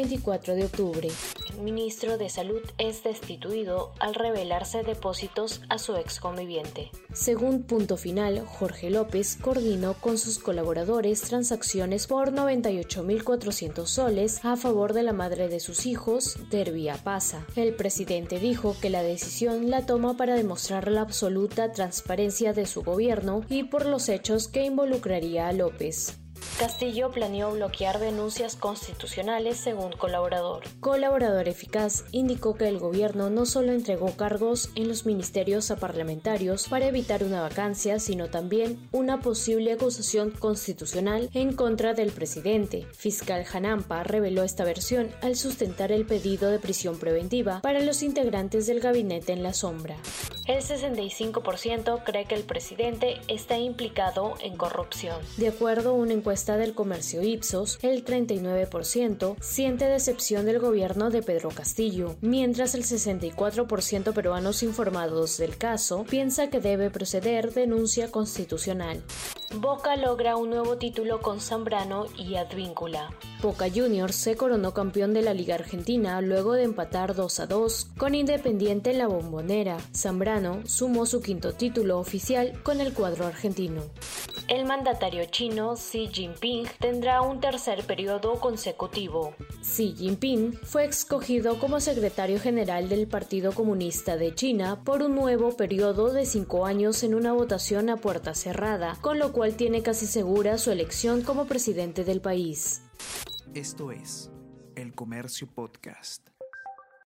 [0.00, 1.08] 24 de octubre.
[1.56, 6.90] El ministro de Salud es destituido al revelarse depósitos a su ex conviviente.
[7.12, 14.94] Según punto final, Jorge López coordinó con sus colaboradores transacciones por 98.400 soles a favor
[14.94, 17.46] de la madre de sus hijos, Dervia Pasa.
[17.54, 22.82] El presidente dijo que la decisión la toma para demostrar la absoluta transparencia de su
[22.82, 26.18] gobierno y por los hechos que involucraría a López.
[26.64, 30.62] Castillo planeó bloquear denuncias constitucionales según colaborador.
[30.80, 36.68] Colaborador eficaz indicó que el gobierno no solo entregó cargos en los ministerios a parlamentarios
[36.68, 42.86] para evitar una vacancia, sino también una posible acusación constitucional en contra del presidente.
[42.94, 48.66] Fiscal Hanampa reveló esta versión al sustentar el pedido de prisión preventiva para los integrantes
[48.66, 49.98] del gabinete en la sombra.
[50.46, 55.16] El 65% cree que el presidente está implicado en corrupción.
[55.38, 56.12] De acuerdo a una
[56.54, 62.84] encuesta del comercio Ipsos, el 39% siente decepción del gobierno de Pedro Castillo, mientras el
[62.84, 69.02] 64% peruanos informados del caso piensa que debe proceder denuncia constitucional.
[69.56, 73.10] Boca logra un nuevo título con Zambrano y Advíncula.
[73.40, 77.88] Boca Juniors se coronó campeón de la Liga Argentina luego de empatar 2 a 2
[77.96, 79.76] con Independiente en la Bombonera.
[79.94, 83.82] Zambrano sumó su quinto título oficial con el cuadro argentino.
[84.46, 89.34] El mandatario chino Xi Jinping tendrá un tercer periodo consecutivo.
[89.62, 95.56] Xi Jinping fue escogido como secretario general del Partido Comunista de China por un nuevo
[95.56, 100.06] periodo de cinco años en una votación a puerta cerrada, con lo cual tiene casi
[100.06, 102.82] segura su elección como presidente del país.
[103.54, 104.30] Esto es
[104.76, 106.33] El Comercio Podcast.